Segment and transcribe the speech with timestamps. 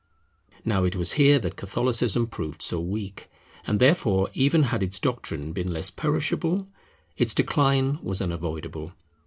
[0.65, 3.29] Now it was here that Catholicism proved so weak;
[3.67, 6.67] and therefore, even had its doctrine been less perishable,
[7.17, 8.93] its decline was unavoidable.